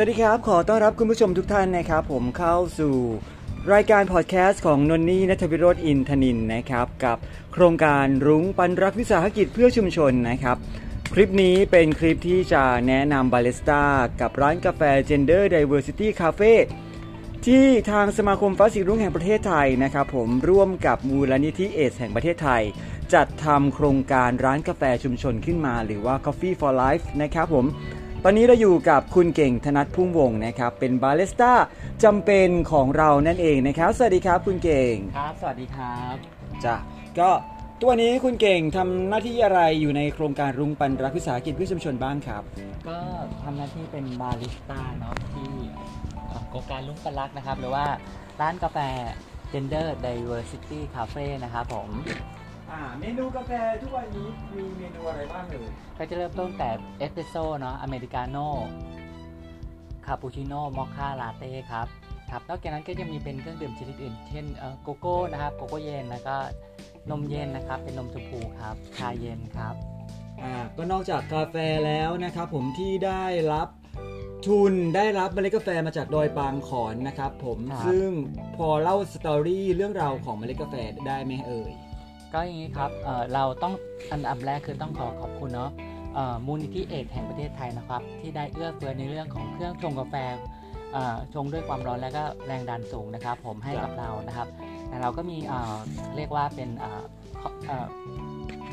[0.00, 2.94] สวัสดีครับ ขอต้อนรับคุณผู้ชมทุกท่านนะครับ ผมเข้าสู่
[3.72, 7.18] รายการพอดแคสต์ของนนนี่นัทวิโรธอินทนินนะครับ กับ
[7.52, 10.56] โครงการรุ้งปันรักวิสาหกิจเพื่อชุมชนนะครับ
[11.12, 13.82] คลิปนี้เป็นคลิปที่จะแนะนำบาริสต้า
[14.20, 16.52] กับร้านกาแฟ Gender Diversity Cafe
[17.46, 22.62] ที่ทางสมาคมฟ้าสีรุ้งแห่งประเทศไทยนะครับ ผมร่วมกับมูลนิธิเอดส์แห่งประเทศไทย
[23.14, 27.66] จัดทำโครงการร้านกาแฟชุมชนขึ้นมา หรือว่า Coffee for Life นะครับผม
[28.24, 31.52] ตอนนี้เราอยู่กับคุณเก่งธนัทพุ่มวงศ์นะครับ เป็นบาริสต้า
[32.04, 36.16] จำเป็นของเรานั่นเองนะครับ สวัสดีครับคุณเก่งครับ สวัสดีครับ
[36.64, 36.76] จ้ะ
[37.18, 37.30] ก็
[37.82, 42.42] ตัวนี้คุณเก่งทำหน้าที่อะไรอยู่ในโครงการรุ้งปันรักวิสาหกิจเพื่อชุมชนบ้างครับ
[42.88, 42.98] ก็
[43.42, 45.50] ทำหน้าที่เป็นบาริสต้าเนาะที่
[46.26, 47.86] เอ่อโครงการลุงปลักนะครับ หรือว่า
[48.40, 48.78] ร้านกาแฟ
[49.52, 51.88] Gender Diversity Cafe นะครับผม
[52.70, 58.48] อ่าเมนูกาแฟทุกวันนี้มีเมนูอะไรบ้างเอ่ยก็จะเริ่มต้นแต่เอสเปรสโซ่เนาะอเมริกาโน่
[60.06, 61.86] คาปูชิโน่มอคค่าลาเต้ครับ
[62.30, 66.36] ครับนอกจากนั้นก็จะมีเป็นเครื่องดื่มชนิดอื่น เช่นเอ่อโกโก้นะครับโกโก้เย็นแล้วก็
[67.10, 69.74] นมเย็นนะครับ เป็นนมชมพูครับชาเย็นครับ
[70.42, 73.68] อ่าก็นอกจากกาแฟแล้วนะครับผมที่ได้รับ
[74.46, 78.08] ทุนได้รับเมล็ดกาแฟมาจากดอยปางขอนนะครับผมครับซึ่ง
[78.56, 80.74] พอเล่า storyเรื่องราวของเมล็ดกาแฟ
[81.06, 81.72] ได้ไหมเอ่ย
[82.32, 83.74] ก็อย่างนี้ครับเเราต้อง
[84.12, 85.70] อันดับแรกคือต้องขอขอบคุณเนาะ
[86.46, 90.14] มูลนิธิเอกแห่งประเทศไทยนะครับ ที่ได้เอื้อเฟื้อในเรื่องของเครื่องชงกาแฟ
[91.34, 94.48] ชงด้วยความร้อนและก็แรงดันสูงนะครับ ผมให้กับเรานะครับ
[94.88, 95.36] แต่เราก็มี
[96.16, 96.70] เรียกว่าเป็น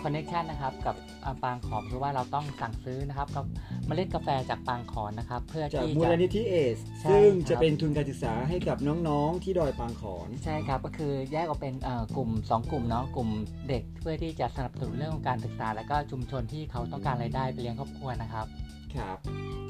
[0.05, 3.45] คอนเนคชันนะครับกับอ่าปางขอมคือว่าเราต้องสั่งซื้อนะครับกับ
[3.85, 13.29] เมล็ดกาแฟจากปางขอนนะครับ เพื่อจากที่มูจะลนิธิเอสใช่ซึ่งครับจะเป็นทุนการศึกษาให้กับน้องๆที่ดอยปางขอนใช่ครับก็คือแยกออกเป็นเอ่อกลุ่ม 2 กลุ่มเนาะกลุ่ม
[13.69, 18.47] เด็กเพื่อที่จะสนับสนุนเรื่องของการศึกษา และก็ชุมชนที่เขาต้องการรายได้ไปเลี้ยงครอบครัวนะครับ
[18.95, 19.17] ครับ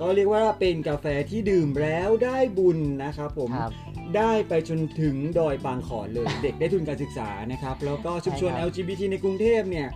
[0.02, 3.74] ก็เรียกว่าเป็นกาแฟที่ดื่มแล้วได้บุญนะครับผมครับ
[4.18, 9.88] ได้ไปจนถึงดอยปางขอนเลย เด็กได้ทุนการศึกษานะครับ แล้วก็ชุมชนใช่ครับ LGBT ในกรุงเทพเนี่ย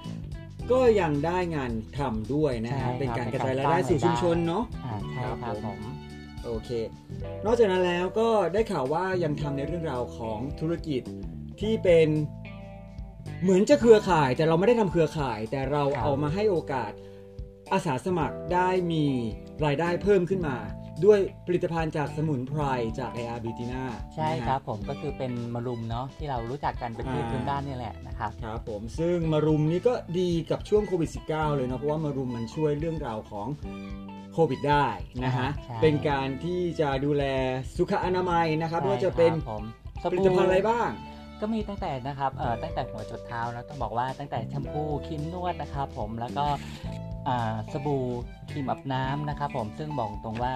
[0.72, 5.94] ก็ยังได้งานทำด้วยนะฮะใช่ครับเป็นการกระจายเป็นรายการได้สู่สร้างชุมรายได้ชนเนาะ อ่าใช่ครับครับผมผม
[6.46, 6.70] โอเค
[7.46, 11.02] นอกจากนั้นแล้วก็ได้ข่าวว่ายังทำในเรื่องราวของธุรกิจ
[11.62, 12.08] ที่เป็น
[13.44, 16.92] เหมือนจะเครือข่าย แต่เราไม่ได้ทำเครือข่าย แต่เราเอามาให้โอกาส
[17.74, 19.06] อาสาสมัครได้มี
[19.66, 20.58] รายได้เพิ่มขึ้นมา
[21.06, 22.62] ด้วยผลิตภัณฑ์จากสมุนไพร
[23.00, 23.84] จาก AR b i t i n a
[24.16, 33.48] ใช่ครับผมก็คือเป็นมะรุมเนาะที่เรารู้จักกันเป็นพืชอ่าพื้นบ้านนี่แหละนะครับครับผมซึ่งมารุมนี้ก็ดีกับช่วงโควิด -19 เลยเนาะเพราะว่ามารุมมันช่วยเรื่องราวของ
[34.34, 34.88] โควิดได้
[35.24, 37.24] นะฮะใช่เป็นการที่จะดูแล
[37.78, 39.64] สุขอนามัยนะครับไม่ว่าจะเป็นใช่ครับผม
[40.02, 40.90] สผลิบู่ตภัณฑ์อะไรบ้าง
[41.42, 46.46] ก็มีตั้งแต่นะครับเอ่อตั้งแต่หัวจดเท้าแล้วต้องบอกว่าตั้งแต่แชมพูครีมนวดนะครับผมแล้วก็
[46.86, 47.09] อ่า
[47.74, 48.04] สบู่
[48.52, 50.54] ครีมอาบน้ำนะครับผมซึ่งบอกตรงว่า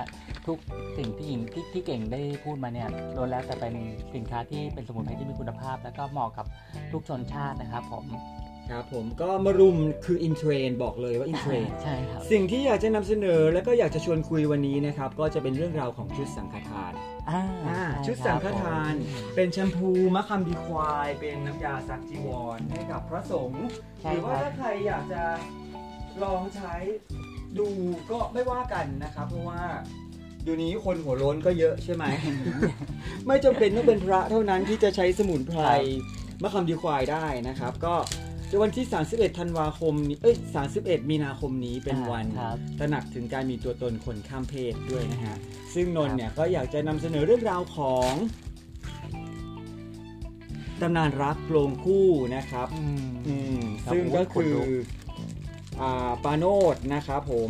[0.48, 0.58] ทุก
[0.98, 3.74] สิ่งที่หญิงที่ที่เก่งได้พูดมาเนี่ยล้วนแล้วแต่เป็น
[4.16, 6.46] สินค้าที่เป็นสมุนไพรที่มีคุณภาพ แล้วก็เหมาะกับ
[6.92, 8.06] ทุกชนชาตินะครับผม
[8.72, 16.94] ครับผมก็มารุมคือ in trend บอกเลยว่า in trend ใช่ครับสิ่งที่อยากจะนำเสนอแล้วก็อยากจะชวนคุยวันนี้นะครับ ก็จะเป็นเรื่องราวของชุดสังฆทาน
[17.30, 23.66] อ่าอ่าชุดสังฆทานผมเป็นแชมพูมะคำดีควาย เป็นน้ำยาซักจีวรให้กับพระสงฆ์
[24.02, 25.24] ใช่หรือว่าครับถ้าใครอยากจะ
[26.24, 26.74] ลองใช้
[27.60, 27.68] ดู
[28.12, 29.62] ก็ไม่ว่ากันนะครับ เพราะว่า
[30.44, 32.04] เดี๋ยวนี้คนหัวโล้นก็เยอะใช่ไหม
[33.28, 35.62] ไม่จำเป็นต้องเป็นพระเท่านั้นที่จะใช้สมุนไพร
[36.42, 37.96] มะคำดีควายได้นะครับ ก็
[38.50, 40.36] ในวันที่ 31 ธันวาคมนี้เอ้ย
[40.74, 45.38] 31 มีนาคมนี้เป็นวันครับตระหนักถึงการมีตัวตนคนข้ามเพศด้วยนะฮะ
[45.74, 48.14] ซึ่งนนท์เนี่ยก็อยากจะนำเสนอเรื่องราวของ
[50.82, 54.66] ตำนานรักโลงคู่นะครับอืมอืมครับซึ่งก็โอ้ยขนคือลุก
[55.82, 57.50] อ่าปาโนดนะครับผม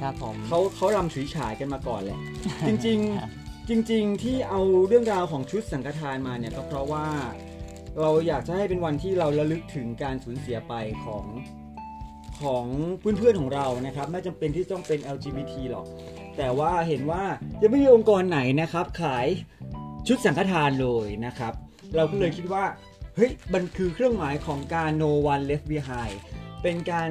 [0.00, 2.18] ครับผม เขาเขาลำฉุยฉายกันมาก่อนแหละ
[2.68, 7.06] จริงครับๆจริง ๆ ที่เอาเรื่องราวของชุดสังฆทานมาเนี่ยก็เพราะว่า
[8.00, 11.24] เราอยากจะให้เป็นวันที่เราระลึกถึงการสูญเสียไปของ
[12.42, 12.64] ของ
[13.00, 15.86] เพื่อนๆของเรานะครับไม่จำเป็นที่ต้องเป็น LGBT หรอก
[16.36, 17.22] แต่ว่าเห็นว่า
[17.62, 19.26] ยังไม่มีองค์กรไหนนะครับ ขาย
[20.08, 21.52] ชุดสังฆทานเลยนะครับ
[21.96, 22.64] เราก็เลยคิดว่า
[23.16, 26.16] เฮ้ยมันคือเครื่องหมายของการ no one left behind
[26.62, 27.08] เป็นการ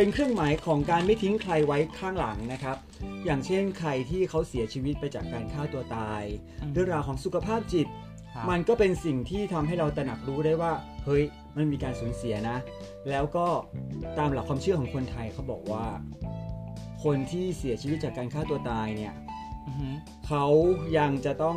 [0.00, 2.76] เป็นเครื่องหมายของการไม่ทิ้งใครไว้ข้างหลังนะครับ
[3.24, 6.22] อย่างเช่นใครที่เขาเสียชีวิตไปจากการฆ่าตัวตาย
[6.72, 7.86] เรื่องราวของสุขภาพจิต
[8.34, 10.72] ครับมันก็เป็นสิ่งที่ทำให้เราตระหนักรู้ได้ว่า
[11.04, 11.22] เฮ้ย
[11.56, 12.56] มันมีการสูญเสียนะ
[13.10, 13.46] แล้วก็
[14.18, 15.84] ตามหลักความเชื่อของคนไทยเขาบอกว่า
[17.04, 19.14] คนที่เสียชีวิตจากการฆ่าตัวตายเนี่ย
[19.66, 19.88] อือฮึ
[20.26, 20.46] เขา
[20.98, 21.56] ยังจะต้อง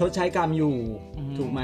[0.00, 0.76] ทดใช้กรรมอยู่
[1.18, 1.62] อืมถูกไหม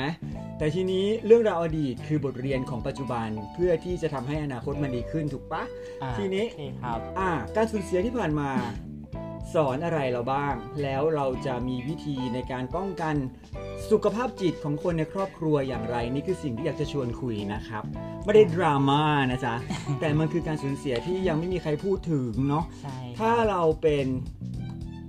[0.59, 5.63] แต่ทีนี้เรื่องราวอดีตคือบทเรียนของปัจจุบันเพื่อที่จะทำให้อนาคตมันดีขึ้นถูกปะ
[6.03, 8.51] อ่าทีนี้โอเคครับอ่าการสูญเสียที่ผ่านมา
[9.55, 13.15] สอนอะไรเราบ้าง แล้วเราจะมีวิธีในการป้องกัน
[13.91, 17.83] สุขภาพจิตของคนในครอบครัวอย่างไร นี่คือสิ่งที่อยากจะชวนคุยนะครับ
[18.25, 19.55] ไม่ได้ดราม่านะจ๊ะ
[20.01, 24.07] แต่มันคือการสูญเสียที่ยังไม่มีใครพูดถึงเนาะใช่ถ้าเราเป็น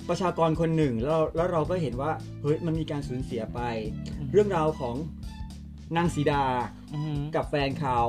[0.09, 2.11] ประชากรคนหนึ่งแล้วแล้วเราก็เห็นว่า
[2.41, 3.59] เฮ้ยมันมีการสูญเสียไป
[4.31, 4.95] เรื่องราวของ
[5.97, 6.43] นางสีดา
[6.93, 7.99] อือหือกับแฟนเขา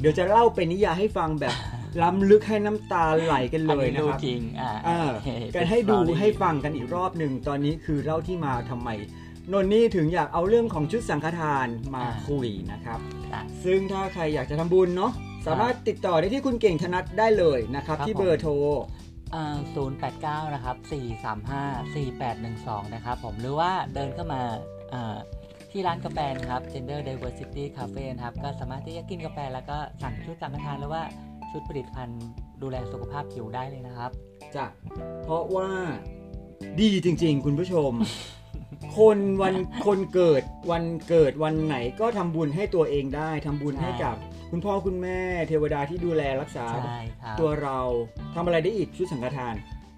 [0.00, 1.54] เดี๋ยวจะเล่าเป็นนิยายให้ฟังแบบ
[2.02, 8.88] ล้ำลึกให้น้ำตาไหลกันเลยอันะครับจริงอ่าอ่าโอเคกันให้ดูเป็น story ให้ฟังกันอีกรอบหนึ่งตอนนี้คือเล่าที่มาทำไม
[9.52, 12.98] นนนี่ถึงอยากเอาเรื่องของชุดสังฆทานมาคุยนะครับ
[13.32, 15.12] อะซึ่งถ้าใครอยากจะทำบุญเนาะ
[15.46, 20.76] สามารถติดต่อได้ที่คุณเก่งธนัทได้เลยนะครับครับที่ผมเบอร์โทรอ่า 089 นะครับ
[21.94, 21.94] 435
[22.34, 24.42] 4812 นะครับผมหรือว่าเดินเข้ามา
[24.94, 25.16] อ่า
[25.70, 31.02] ที่ร้านกาแฟนะครับ Gender Diversity Cafe นะครับ ก็สามารถที่จะกินกาแฟแล้วก็สั่งชุดสังฆทานหรือว่า
[31.50, 32.22] ชุดผลิตภัณฑ์
[32.62, 34.10] ดูแลสุขภาพผิวได้เลยนะครับ
[34.56, 34.66] จ้ะ
[35.24, 35.68] เพราะว่า
[36.80, 37.92] ดีจริง ๆ คุณผู้ชม
[38.96, 39.54] คนวัน
[39.86, 44.16] คนเกิดวันเกิดวันไหนก็ทำบุญให้ตัวเองได้ทำบุญใช่ให้กับ
[44.50, 47.78] คุณพ่อคุณแม่เทวดาที่ดูแลรักษา ใช่ครับตัวเรา
[48.34, 49.54] ทำอะไรได้อีกชุดสังฆทาน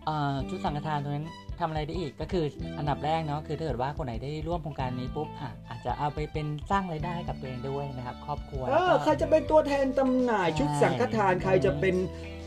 [0.09, 1.29] อ่าชุดสังฆทานตรงนั้น
[1.61, 2.45] ทำอะไรได้อีกก็คือ
[2.79, 11.94] อันดับแรกเนาะคือถ้าเกิดว่าคนไหนได้ร่วมโครงการนี้ปุ๊บอะอาจจะเอาไปเป็นสร้างรายได้ให้กับตัวเองด้วยนะครับ ครอบครัวเอแล้วอก็ ใครจะเป็นตัวแทนจำหน่ายชุดสังฆทาน ใครจะเป็น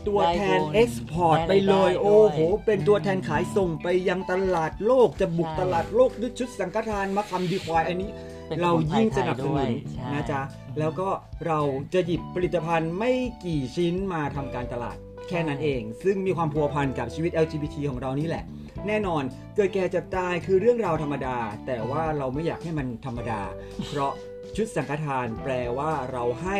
[0.08, 8.10] ตัวแทนได้บุญเอ็กซ์พอร์ตได้ไปเลย ได้ด้วยโอ้โหเป็นตัวแทนขายส่งไปยังตลาดโลกจะบุกใช่ ตลาดโลกด้วยชุดสังฆทานมาคำดีควายอันนี้
[8.52, 10.40] เป็นเรายิ่งสนับสด้นุวยนใช่นะจ๊ะ
[10.78, 11.08] แล้วก็
[11.46, 11.60] เรา
[11.94, 13.12] จะหยิบผลิตภัณฑ์ไม่
[13.44, 14.96] กี่ชิ้นมาทำการตลาด
[15.28, 18.44] แค่นั้นเอง ซึ่งมีความพัวพันกับชีวิต LGBT ของเรานี่แหละ
[18.86, 19.22] แน่นอน
[19.54, 23.40] เกิดแก่เจ็บตายคือเรื่องราวธรรมดา แต่ว่าเราไม่อยากให้มันธรรมดา
[23.88, 24.12] เพราะ
[24.56, 26.58] ชุดสังฆทานแปลว่าเราให้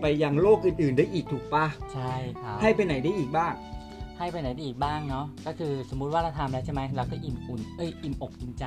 [0.00, 3.54] ไปยังโลกอื่น ๆ ได้อีกถูกปะใช่ครับให้ไปไหนได้อีกบ้าง
[4.18, 8.64] ให้ไปไหนได้อีกบ้างเนาะก็คือสมมุติว่าเราทำแล้วใช่ไหมเราก็อิ่มอุ่นเอ้ยอิ่มอกอิ่มใจ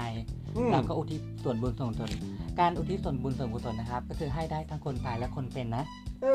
[0.55, 2.11] อืมเราก็อุทิศส่วนบุญส่วนกุศล
[2.61, 5.83] การอุทิศส่วนบุญส่วนกุศลนะครับ ก็คือให้ได้ทั้งคนตายและคนเป็นนะ
[6.23, 6.27] เอ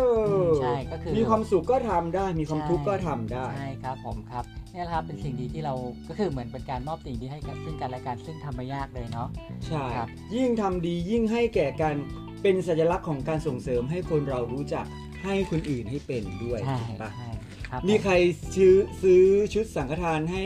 [0.42, 5.74] อใช่ก็คือมีความสุขก็ทำได้ มีความใช่ทุกข์ก็ทำได้ ใช่ครับผมครับเนี่ยแหละครับเป็นสิ่งดีที่เรา
[6.08, 9.28] ก็คือเหมือนเป็นการมอบสิ่งดีให้กันซึ่งกันและกันซึ่งทำไม่ยากเลยเนาะ
[9.66, 11.94] ใช่ครับยิ่งทำดียิ่งให้แก่กัน
[12.42, 14.86] เป็นสัญลักษณ์ของการส่งเสริมให้คนเรารู้จัก
[15.24, 17.28] ให้คนอื่นให้เป็นด้วยใช่ถูกปะใช่
[17.68, 18.12] ครับมีใคร
[18.54, 19.22] ซื้อซื้อ
[19.54, 20.44] ชุดสังฆทานให้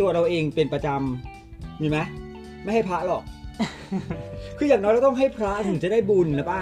[0.00, 1.98] ตัวเราเองเป็นประจำมีไหม
[2.62, 3.22] ไม่ให้พระหรอก
[4.64, 6.60] คืออย่างน้อยเราต้องให้พระถึงจะได้บุญนะป้า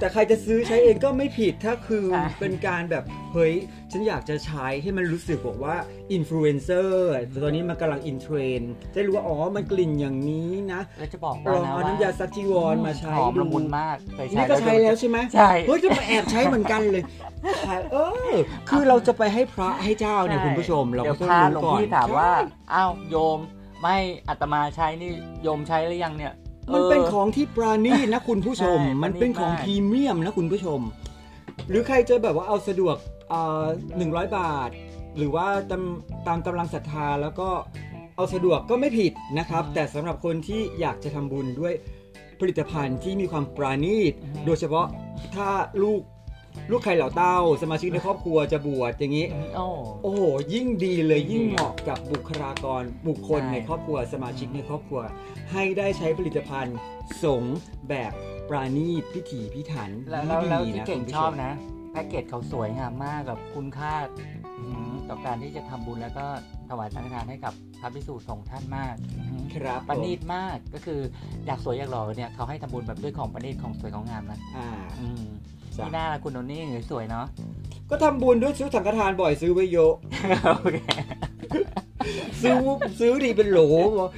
[0.00, 3.54] แต่ใครจะซื้อใช้เองก็ไม่ผิดถ้าคือใช่เป็นการแบบ เฮ้ย
[3.92, 5.76] ฉันอยากจะใช้ให้มันรู้สึกบอกว่า
[6.12, 7.10] อินฟลูเอนเซอร์
[7.44, 17.02] ตอนนี้มันกำลังอินเทรนด์จะรู้ว่า อ๋อ มันกลิ่นอย่างนี้นะแล้วจะบอกลว่าองนะเอาว่าน้ำยาซักจีวรมาใช้หอมดูละมุนมากเคยใช้นี่ก็ใช้แล้วใช่ไหมใช่เฮ้ยจะมาแอบใช้เหมือนกันเลย
[17.64, 17.96] ใช่เอ
[18.32, 18.34] อ
[18.68, 22.40] คือเราจะไปให้พระให้เจ้าเนี่ยคุณผู้ชม เราเดี๋ก็ยวต้องพระรู้หลวงก่อนพี่ถามว่าใช่
[22.74, 23.38] อ้าวโยม
[23.82, 23.96] ไม่
[24.28, 25.12] อัตมาใช้นี่
[25.42, 26.32] โยมใช้หรือยังเนี่ย
[26.74, 30.80] มันเป็นออของที่ปราณีตนะคุณผู้ชมใช่มันเป็นของปราณีตมากพรีเมียมนะคุณผู้ชม
[31.68, 32.96] หรือใครจะแบบว่าเอาสะดวก
[33.96, 34.70] หนึ่งร้อยบาท
[35.16, 35.82] หรือว่าตาม
[36.26, 37.48] ตามกำลังศรัทธาแล้วก็
[38.16, 41.74] เอาสะดวกก็ไม่ผิดนะครับ แต่สำหรับคนที่อยากจะทำบุญด้วย
[42.40, 44.12] ผลิตภัณฑ์ที่มีความปราณีต
[44.46, 44.86] โดยเฉพาะ
[45.34, 45.48] ถ้า
[45.82, 46.00] ลูก
[46.70, 49.26] ลูกใครเหล่าเต้า สมาชิกในครอบครัวจะบวชอย่างนี้
[49.56, 49.66] โอ้
[50.02, 50.22] โอ้โห
[50.52, 55.00] ยิ่งดีเลยยิ่ยิ่งงดีเหมาะกับบุคลากรบุคคลใช่ ในครอบครัว สมาชิกในครอบครัว
[55.52, 56.76] ให้ได้ใช้ผลิตภัณฑ์
[57.22, 58.12] สงฆ์แบบ
[58.48, 61.52] ปราณีตพิถีพิถันแล้วแล้วแล้วดีที่นะเก่งคุณผู้ชอบนะ
[61.92, 63.94] แพ็กเกจเขาสวยงามมากแบบคุณค่า
[64.58, 66.26] อื้อหือต่อการที่จะทำบุญแล้วก็
[66.68, 71.00] ถวายสังฆทานให้กับพระภิกษุสงฆ์ท่านมากอื้อหือครับประณีผมตมากก็คือ
[71.46, 74.68] อยากสวยอยากหล่อเนี่ยเขาให้ทำบุญแบบด้วยของประณีตของสวยของงามนะ อ่า
[75.00, 75.24] อืม
[75.78, 77.26] จ้ะนี่หน้าละคุณโนนี่สวยเนาะ
[77.90, 79.92] ก็ทำบุญด้วยซื้อสังฆทานบ่อยซื้อไว้เยอะ
[80.58, 80.78] โอเค
[82.42, 82.56] ซื้อ
[83.00, 83.58] ซื้อดีเป็นโหล
[83.98, 84.08] บอก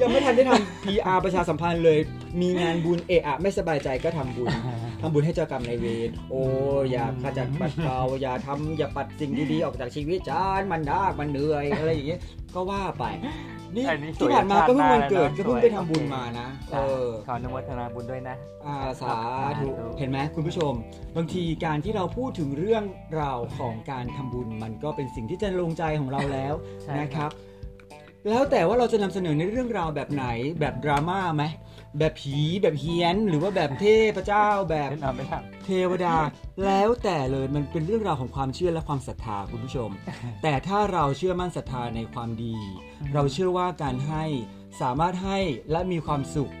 [0.00, 1.98] ยังไม่ทันได้ทำ PR ประชาสัมพันธ์เลย
[2.40, 4.48] มีงานบุญเอะอะไม่สบายใจก็ทำบุญ
[5.00, 6.40] ทำบุญให้เจ้ากรรมนายเวรโอ้
[6.90, 12.20] อย่าขจัดปัดเป่าอย่าทำอย่าปัดสิ่งดีๆออกจากชีวิตจานมันดากมันเหนื่อยอะไรอย่างเงี้ย
[12.54, 13.04] ก็ว่าไป
[13.76, 19.10] นี่อันนี้สวยที่ผ่านมาก็เพิ่งวันเกิดชาติหน้าก็เพิ่งแล้วนะไปทำบุญมานะเออขออนุโมทนาบุญด้วยนะอาสา
[19.40, 20.72] สาธุธุเห็นไหมคุณผู้ชม
[21.16, 22.84] บางทีการที่เราพูดถึงเรื่อง
[23.20, 27.30] ราวของการทำบุญมันก็เป็นสิ่งที่จะลงใจของเราแล้วใช่นะครับ
[28.28, 30.26] แล้วแต่ว่าเราจะนำเสนอในเรื่องราวแบบไหน
[30.60, 31.44] แบบดราม่าไหม
[31.98, 36.14] แบบผีแบบเฮี้ยน หรือว่าแบบเทพเจ้าแบบเล่นเอาไม่ทเทวดา
[36.64, 39.90] แล้วแต่เลยมันเป็นเรื่องราวของความเชื่อและความศรัทธาคุณผู้ชม
[40.42, 42.56] แต่ถ้าเราเชื่อมั่นศรัทธาในความดี
[43.14, 44.24] เราเชื่อว่าการให้
[44.80, 45.38] สามารถให้
[45.70, 46.52] และมีความสุข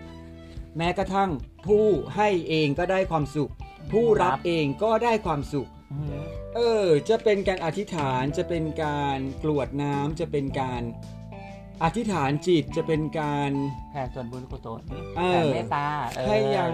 [0.76, 1.30] แม้กระทั่ง
[1.66, 3.52] ผู้ให้เองก็ได้ความสุข
[3.92, 10.82] ผู้รับเองก็ได้ความสุขำอื้อหือเออ จะเป็นการอธิษฐานจะเป็นการกรวดน้ำจะเป็นการ
[11.84, 13.50] อธิษฐานจิตจะเป็นการ
[13.90, 14.80] แผ่ส่วนบุญกุศล
[15.18, 16.72] เออแผ่เมตตาเออให้ยัง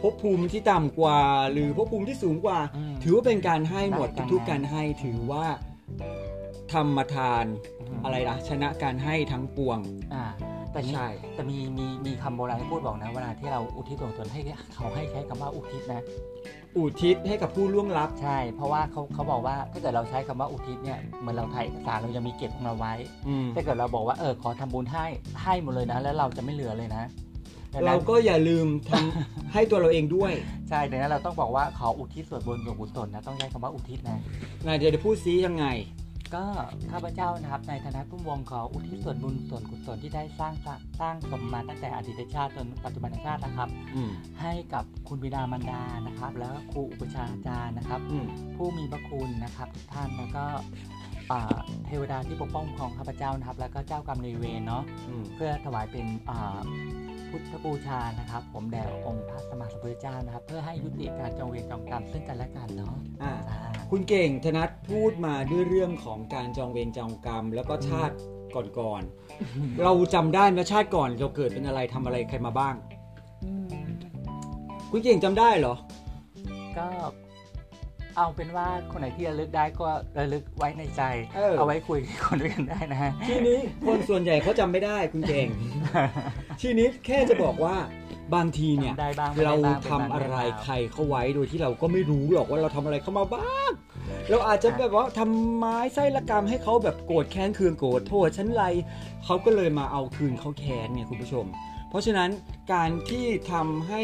[0.00, 1.20] ภพภูมิที่ต่ำกว่า
[1.52, 5.46] หรือภพภูมิที่สูงกว่าอืมถือว่าเป็นการให้หมดได้การทุกๆให้การให้ถือว่า
[6.72, 9.78] ธรรมทานมอะไรนะชนะการให้ทั้งปวง
[10.14, 10.24] อ่า
[10.72, 14.40] แต่นี่ใช่ แต่มีมีมีคำโบราณที่พูดบอกนะ เวลาที่เราอุทิศส่วนตนให้
[14.74, 16.02] เขาให้ใช้คำว่าอุทิศนะ
[16.76, 22.94] อุทิศให้กับผู้ล่วงลับ ใช่ เพราะว่าเขาเขาบอกว่าถ้าเกิดเราใช้คำว่าอุทิศเนี่ยเหมือนเราถ่ายเอกสารเรายังมีเก็บของเราไว้
[23.28, 25.06] อืมถ้าเกิดเราบอกว่าเออขอทำบุญให้
[25.42, 27.04] ให้หมดเลยนะ แล้วเราจะไม่เหลือเลยนะ
[27.74, 30.32] ดังเรานั้นก็อย่าลืมทำ ให้ตัวเราเองด้วย
[30.68, 34.18] ใช่ดังนั้นเราต้องบอกว่าขออุทิศส่วนบุญส่วนกุศลนะต้องใช้คำว่าอุทิศนะ
[34.66, 35.66] นายเดี๋ยวจะพูดซียังไง
[36.34, 36.44] ก็
[36.90, 50.44] ข้าพเจ้านะครับในฐานะผู้วงขออุทิศส่วนบุญส่วนกุศลที่ได้สร้างสร้างสร้างสมมาตั้งแต่อดีตชาติจนปัจจุบันชาตินะครับอืมให้กับคุณบิดามารดานะครับ แล้วก็ครูอุปชฌาย์อาจารย์นะครับอืมผู้มีพระคุณนะครับทุกท่านแล้วก็
[51.30, 56.60] อ่าเทวดาที่ปกป้องของข้าพเจ้านะครับ แล้วก็เจ้ากรรมนายเวรเนาะอืมเพื่อถวายเป็นอ่า
[57.30, 63.58] พุทธบูชานะครับ ผมแด่องค์พระสมมาสัมพุทธเจ้านะครับ เพื่อให้ยุติการจองเวรจองกรรมซึ่งกันและกันเนาะอ่าอ่า
[63.90, 68.16] คุณเก่งธนัทพูดมาด้วยเรื่องของการจองเวรจองกรรม แล้วก็ชาติ
[68.78, 72.74] ก่อนๆเราจำได้ไหมชาติก่อนเราเกิดเป็นอะไรทำอะไรใครมาบ้าง
[73.44, 73.52] อื
[73.86, 73.88] ม
[74.90, 75.74] คุณเก่งจำได้เหรอ
[76.78, 76.86] ก็
[78.16, 81.02] เอาเป็นว่าคนไหนที่ระลึกได้ก็ระลึกไว้ในใจ
[81.36, 85.48] เออเอาไว้คุยกับคนด้วยกันได้นะฮะ ทีนี้คนส่วนใหญ่เขาจำไม่ได้คุณเก่ง
[86.60, 87.76] ทีนี้แค่จะบอกว่า
[88.34, 93.70] บางทีเนี่ยจำได้บ้างไม่เราได้บ้างทำอะไรเป็นบางเรื่องราวใครเข้าไว้โดยที่เราก็ไม่รู้หรอกว่าเราทำอะไรเข้ามาบ้าง
[94.30, 98.64] เราอาจจะแบบว่าทำไม้ไส้ละกรรมให้เขาแบบโกรธแค้นเคืองโกรธโทษฉันไร
[99.24, 101.46] เขาก็เลยมาเอาคืนเขาแค้นเนี่ยคุณผู้ชม
[101.88, 102.30] เพราะฉะนั้น
[102.72, 104.02] การที่ทำให้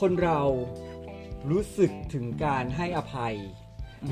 [0.00, 0.40] คนเรา
[1.50, 3.34] รู้สึกถึงการให้อภัย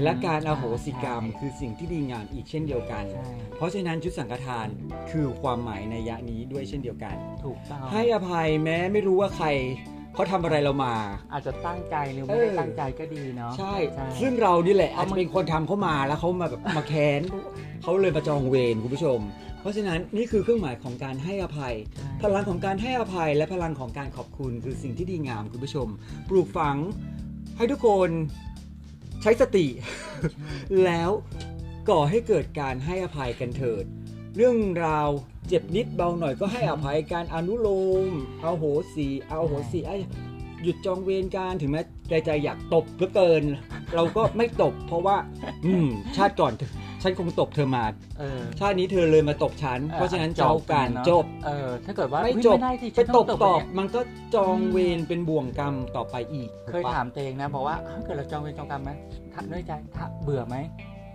[0.02, 4.68] และการอโหสิกรรม คือสิ่งที่ดีงามอีกเช่นเดียวกันใช่เพราะฉะนั้นชุดสังฆทาน
[5.11, 9.47] คือความหมายในยะนี้ด้วยเช่นเดียวกัน ถูกต้องให้อภัยแม้ไม่รู้ว่าใคร
[10.14, 10.94] เขาทำอะไรเรามา
[11.32, 17.23] อาจจะตั้งใจหรือไม่เอได้อตั้งใจก็ดีเนาะใช่ใช่ซึ่งเรานี่แหละเพอาจราะมันจะเป็นคนทำเขามาแล้วเขามาแบบมาแค้น
[17.82, 19.20] เขาเลยมาจองเวรคุณผู้ชม
[19.61, 25.88] เพราะฉะนั้นนี่คือเครื่องหมายของการให้อภัยใช่พลังของการให้อภัยและพลังของการขอบคุณคือสิ่งที่ดีงามคุณผู้ชม
[26.28, 26.76] ปลูกฝัง
[27.56, 28.11] ให้ทุกคน
[29.23, 29.67] ใช้สติ
[30.85, 31.11] แล้ว
[31.89, 33.85] ก่อให้เกิดการให้อภัยกันเถิด
[34.37, 35.09] เรื่องราว
[35.49, 37.69] เจ็บนิดเบาหน่อยก็ให้อภัยการอนุโล
[38.09, 38.12] ม
[38.43, 39.97] เอาโหสีเอาโหสีไอ้
[40.62, 43.43] หยุดจองเวรการถึงแม้ใจใจอยากตบเหลือเกิน
[43.95, 45.17] เราก็ไม่ตบเพราะว่า
[45.65, 46.71] อืม ชาติก่อนเธอ
[47.02, 47.85] ฉันคงตบเธอมา
[48.19, 54.00] เออชาตินี้เธอเลยมาตบฉัน เพราะฉะนั้นเจ้ากันเอะจบเออถ้าเกิดว่าไม่อุ๊ยจบได้ที่ไปฉันตอบงตอบเนี่ยมันก็
[54.35, 58.90] จองอืมเวรเป็นบ่วงกรรมต่อไปอีก เคยถามตัวเองนะบอกว่าถ้าเกิดเราจองเวรจองกรรมไหม
[59.33, 60.57] ถ้าด้วยใจถ้าเบื่อไหม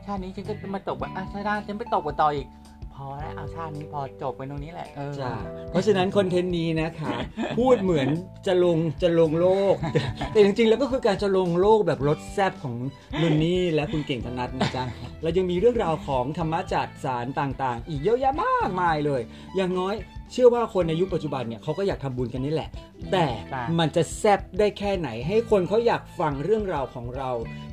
[0.06, 2.48] ชาตินี้ฉันก็จะมาตกว่าอะชาติหน้าฉันไปตกกันต่ออีก
[2.96, 5.34] พอแล้วเอาชาตินี้พอจบไปตรงนี้แหละเออจ้า
[5.72, 7.12] เพราะฉะนั้นคอนเทนต์นี้นะคะ
[7.60, 8.08] พูดเหมือน
[8.48, 9.76] จะลงจะลงโลก
[10.32, 12.76] แต่จริงๆแล้วก็คือการจะลงโลกแบบรสแซบของ
[13.22, 14.84] ลุนนี่และคุณเก่งธนัทนะจ๊ะ
[15.22, 19.22] แล้วยังมีเรื่องราวของธรรมะจัดสารต่างๆ อีกเยอะแยะมากมายเลย
[19.56, 19.96] อย่างน้อย
[20.32, 22.70] เชื่อว่าคนในยุคปัจจุบันเนี่ยเขาก็อยากทำบุญกันนี่แหละ
[23.12, 23.28] แต่
[23.80, 27.32] มันจะแซบได้แค่ไหน ให้คนเขาอยากฟังเรื่องราวของเรา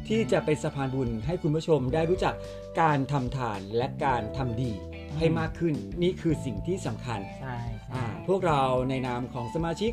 [0.09, 2.35] ที่จะเป็นสะพานบุญให้คุณผู้ชมได้รู้จัก
[2.81, 4.73] การทำทานและการทำดี
[5.19, 9.93] ให้มากขึ้น นี่คือสิ่งที่สำคัญใช่ใช่อ่าพวกเราในนามของสมาชิก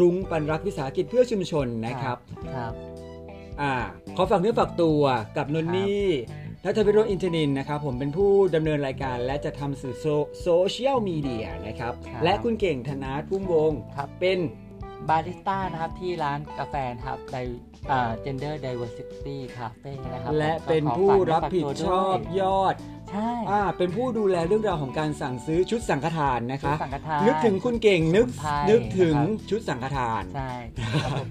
[0.00, 2.16] รุ้งปันรักวิสาหกิจเพื่อชุมชนนะครับ
[2.54, 2.72] ครับ
[3.60, 3.72] อ่า
[4.16, 5.02] ขอฝากเนื้อฝากตัว
[5.36, 6.08] กับนนนี่
[6.62, 10.06] และทวิโรจน์อินทนินนะครับ ผมเป็นผู้ดำเนินรายการและจะทำสื่อโซ
[10.42, 14.38] โซเชียลมีเดียนะครับครับและคุณเก่งธนาพุ่มวงศ์ครับเป็น
[15.08, 17.36] บาริสต้านะครับที่ร้านกาแฟนะครับใน
[17.90, 22.74] อ่า gender diversity cafe นะครับ และผมก็เป็นขอผู้ฝากรับผิดชอบฝากตัวด้วยยอด
[23.14, 30.50] ใช่อ่าเป็นผู้ดูแลเรื่องราวของการสั่งซื้อชุดสังฆทานนะคะชุดสังฆทานนึกถึงคุณเก่งนึกสมุนไพรนึกถึงนะครับชุดสังฆทานใช่
[31.04, 31.26] ครับผม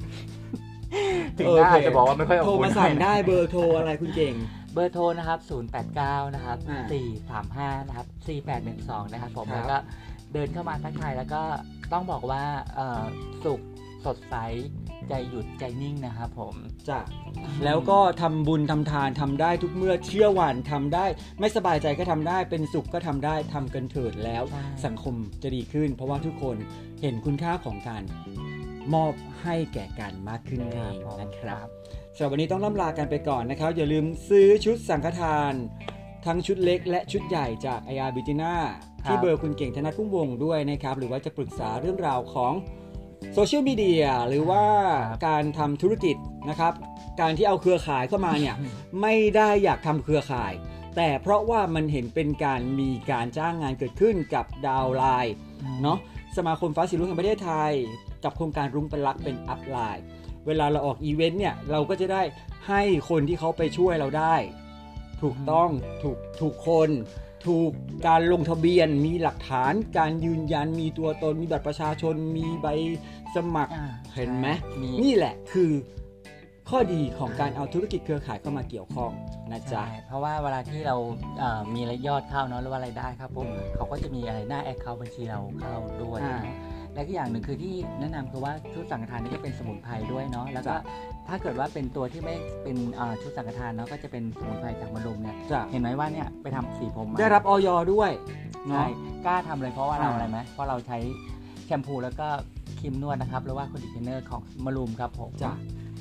[1.38, 4.36] ถึงโอหน้าเคจะบอกว่าไม่ค่อยอบโทรอุ่นมาสั่งได้เบอร์โทรอะไรคุณเก่ง
[4.74, 5.40] เบอร์โทรนะครับ
[5.88, 6.82] 089 นะครับอ่า
[7.80, 8.08] 435 นะครับ
[8.60, 9.78] 4812 นะครับ ผมครับแล้วก็
[10.34, 11.44] เดินเข้ามาทักทายแล้วก็
[11.94, 12.44] ต้องบอกว่า
[12.76, 13.04] เอ่อ
[13.46, 13.62] สุข
[14.06, 14.36] สดใส
[15.10, 16.56] ใจหยุดใจนิ่งนะครับผม
[16.90, 17.00] จ้ะ
[17.66, 21.06] แล้วก็ทำบุญทำทานทำได้ทุกเมื่อเชื่อหวันทำได้
[21.40, 26.58] ไม่สบายใจก็ทำได้เป็นสุขก็ทำได้ทำกันเถิดแล้ว ใช่ สังคมจะดีขึ้น เพราะว่าทุกคน
[27.02, 28.04] เห็นคุณค่าของการ
[28.94, 31.68] มอบให้แก่กันมากขึ้นเองนะครับ
[32.16, 35.54] สำหรับวันนี้ต้องล่ำลากันไปก่อนนะครับ อย่าลืมซื้อชุดสังฆทาน
[36.26, 38.56] ทั้งชุดเล็กและชุดใหญ่จาก i อ r b i t i n a
[39.06, 42.54] ที่เบอร์คุณเก่งธนัทพุ่มวงศ์ด้วยนะครับ หรือว่าจะปรึกษาเรื่องราวของ
[43.34, 44.66] โซเชียลมีเดียหรือว่า
[45.28, 46.16] การทำธุรกิจ
[46.50, 46.74] นะครับ
[47.22, 48.56] การที่เอาเครือข่ายเข้ามาเนี่ย
[49.02, 50.54] ไม่ได้อยากทำเครือข่าย
[50.96, 55.36] แต่เพราะว่ามันเห็นเป็นการมีการจ้างงานเกิดขึ้นกับดาวไลน์
[55.82, 55.98] เนาะ
[56.38, 57.72] สมาคมฟ้าสีรุ้งแห่งประเทศไทย
[58.24, 60.04] กับโครงการรุ้งเป็นรักเป็นอัพไลน์
[60.48, 62.24] เวลาเราออกอีเวนต์เนี่ยเราก็จะได้
[62.68, 64.36] ให้คนที่เขาไปช่วยเราได้
[65.22, 65.70] ถูกต้อง
[66.04, 66.90] ถูกถูกคน
[67.48, 67.72] ถูก
[68.08, 72.68] การลงทะเบียน มีหลักฐานการยืนยันมีตัวตนมีบัตรประชาชนมีใบ
[73.36, 74.48] สมัครอ่าเห็นไหม
[74.82, 75.72] มีนี่แหละคือ
[76.70, 79.12] ข้อดีของการเอาธุรกิจเครือข่ายเข้ามาเกี่ยวข้อง
[79.52, 80.96] นะจ๊ะใช่เพราะว่าเวลาที่เรา
[81.40, 86.40] เอ่อมีรายยอดเข้าเนาะหรือว่ารายได้ครับผมเขาก็จะมีอะไรหน้าแอคเคาท์บัญชีเราเข้าด้วยอ่า
[86.96, 90.78] และก็อย่างหนึ่งคือที่แนะนำคือว่าชุดสังฆทานนี่ก็เป็นสมุนไพรด้วยเนาะแล้วก็จ้ะ
[91.28, 98.12] ถ้าเกิดว่าเป็นตัวที่ไม่เป็นเอ่อชุดสังฆทานเนาะก็จะเป็นสมุนไพรจากมะรุมเนี่ยจะเห็นไหมว่าเนี่ยไปทำสีผมมาได้รับออยด้วย
[98.70, 98.88] ใช่เนาะ
[99.26, 100.98] กล้าทำเลยเพราะว่าเราอ่าอะไรไหมเพราะเราใช้
[101.66, 102.28] แชมพูแล้วก็
[102.80, 105.54] ครีมนวดนะครับหรือว่าคอนดิชเนอร์ของมะรุมครับผมจ้ะ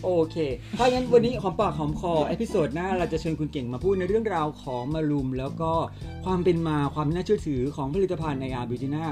[0.05, 0.37] โอเค
[0.77, 5.73] เพราะงั้นวันนี้หอมปากหอมคอ episode หน้าเราจะเชิญคุณเก่งมาพูดในเรื่องราวของมะรุม แล้วก็
[6.25, 9.05] ความเป็นมาความน่าเชื่อถือของผลิตภัณฑ์ในอาบิจิน่า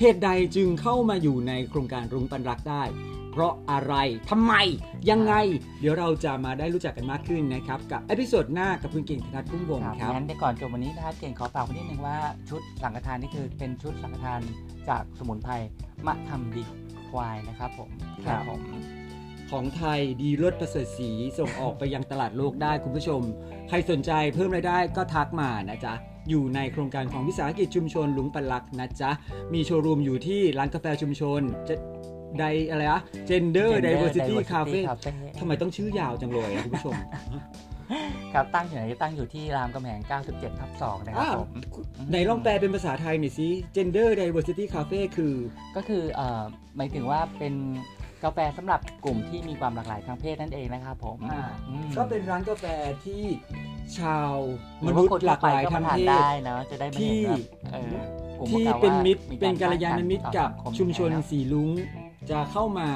[0.00, 2.82] เหตุใดจึงเข้ามาอยู่ในโครงการรุ้งปันรักได้
[3.32, 3.94] เพราะอะไร
[4.30, 4.52] ทำไม
[5.10, 5.34] ยังไง
[5.80, 12.16] เดี๋ยวเราจะมาได้รู้จักกันมากขึ้นนะครับ กับ episode หน้ากับคุณเก่งธนัทพุ่มวงศ์ครับครับงั้นเดี๋ยวก่อนจบวันนี้นะครับเก่งขอฝากไว้นิดนึงว่า
[12.48, 14.40] ชุดสังฆทานนี่คือเป็นชุดสังฆทาน
[14.88, 15.52] จากสมุนไพร
[16.06, 16.64] มะทำดี
[17.10, 17.90] ควายนะครับผม
[18.24, 18.60] ครับ ผม
[19.50, 23.20] ของไทยดีรสประเสริฐสีส่งออกไปยังตลาดโลกได้คุณผู้ชม
[23.68, 25.94] ใครสนใจเพิ่มรายได้ก็ทักมานะจ๊ะ
[26.30, 29.10] อยู่ในโครงการของวิสาหกิจชุมชนหลุงปันลักนะจ๊ะ
[29.54, 31.74] มีโชว์รูมอยู่ที่ร้านกาแฟชุมชนจะ
[32.38, 34.80] ไดอะไรอะ Gender Diversity Cafe
[35.40, 36.94] ทำไมต้องชื่อยาวจังเลยอะคุณผู้ชม
[38.34, 41.48] ครับตั้งอยู่ไหนตั้งอยู่ที่รามคำแหง 97 ทับ 2 นะครับอ่าผม
[42.10, 45.34] ไหนลองแปลเป็นภาษาไทยหน่อยสิ Gender Diversity Cafe คือ
[45.76, 46.42] ก็คือเอ่อ
[46.76, 47.54] หมายถึงว่าเป็น
[48.24, 52.64] กาแฟสำหรับกลุ่มที่มีความหลากหลายทางเพศนั่นเองนะครับผมอ่าอืมก็เป็นร้านกาแฟ
[53.04, 53.22] ที่
[53.98, 54.32] ชาว
[54.80, 57.40] หมรือนุว่าษคนย์หลากหลายทั่วไปทางก็มเพศได้เนอะจะได้ไม่เห็นแบบ
[57.72, 57.94] เออ
[58.38, 61.70] กลุ่มที่พวกราเป็นมิตรว่าเป็นกัลยาณมิตรกับต่อสังคชุมชนยังไงเอะสีลุง
[62.30, 62.88] จะเข้ามา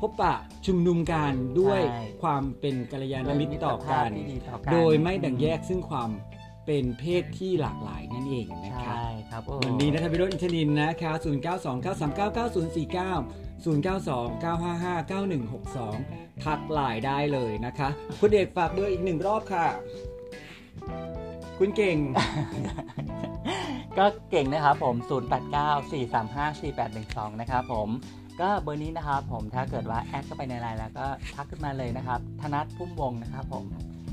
[0.00, 0.34] พบปะ
[0.66, 6.10] ชุมนุมกันด้วยใช่ความเป็นกัลยาณมิตรต่อภากัพนที่ดีต่อกัน โดยไม่แบ่งแยกซึ่งความ
[6.66, 13.04] เป็นเพศที่หลากหลายนั่นเองนะครับใช่ครับโอ้วันนี้นัทวิโรจน์อินทนินท์นะคะ0 9 2 9 3 9 9 0 4 9
[13.64, 17.88] 0 9 2 9 5 5 9 1 6 2 ทักไลน์ได้เลยนะคะ
[18.20, 19.66] คุณเอกฝากเบอร์อีกหนึ่งรอบค่ะ
[21.62, 21.98] คุณเก่ง
[23.98, 24.96] ก็เก่งนะครับผม
[26.58, 27.88] 0894354812 นะครับผม
[28.40, 33.64] ก็เบอร์นี้นะครับผมถ้าเกิดว่าแอดเข้าไปในไลน์แล้วก็ทักขึ้นมาเลยนะครับ ธนัทพุ่มวงศ์นะครับผม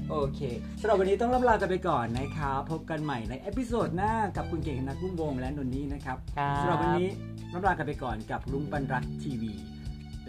[0.09, 0.39] โอเค
[0.81, 7.09] สำหรับวันนี้ต้องล่ำลากันไปก่อนนะครับ พบกันใหม่ใน episode หน้ากับคุณเก่งนักพุ่มวงศ์และนนนี่นะครับครับสำหรับวันนี้
[7.53, 9.53] ล่ำลากันไปก่อนกับรุ้งปันรักทีวี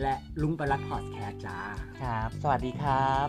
[0.02, 1.58] และรุ้งปันรักพอดแคสต์จ้า
[2.02, 3.28] ครับ สวัสดีครับ